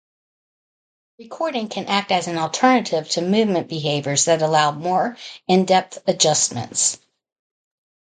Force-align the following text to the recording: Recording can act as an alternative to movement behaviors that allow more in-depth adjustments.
Recording 1.19 1.67
can 1.67 1.85
act 1.85 2.11
as 2.11 2.27
an 2.27 2.39
alternative 2.39 3.07
to 3.09 3.21
movement 3.21 3.67
behaviors 3.67 4.25
that 4.25 4.41
allow 4.41 4.71
more 4.71 5.15
in-depth 5.47 5.99
adjustments. 6.07 6.97